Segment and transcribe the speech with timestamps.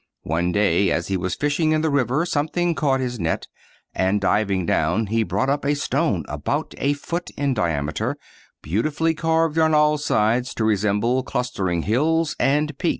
[0.23, 3.45] One day as he was fishing in the river something caught his net,
[3.93, 8.17] and diving down he brought up a stone about a foot in diameter,
[8.63, 12.89] beautifully carved on all sides to resemble clustering hills and peaks.